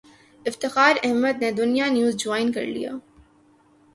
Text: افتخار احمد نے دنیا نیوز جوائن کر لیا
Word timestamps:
افتخار 0.45 0.95
احمد 1.03 1.41
نے 1.41 1.51
دنیا 1.51 1.87
نیوز 1.87 2.15
جوائن 2.15 2.51
کر 2.51 2.65
لیا 2.65 2.91